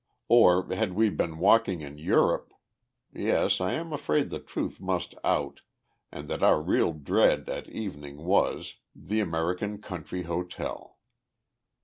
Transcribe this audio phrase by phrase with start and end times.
[0.29, 2.53] Or, had we been walking in Europe...
[3.13, 5.61] yes, I am afraid the truth must out,
[6.11, 10.97] and that our real dread at evening was the American country hotel.